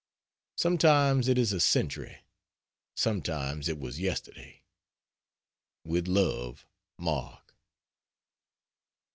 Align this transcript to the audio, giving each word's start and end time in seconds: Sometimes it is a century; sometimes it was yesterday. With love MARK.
Sometimes 0.55 1.27
it 1.27 1.37
is 1.37 1.53
a 1.53 1.59
century; 1.59 2.23
sometimes 2.95 3.69
it 3.69 3.77
was 3.79 3.99
yesterday. 3.99 4.63
With 5.85 6.07
love 6.07 6.65
MARK. 6.97 7.53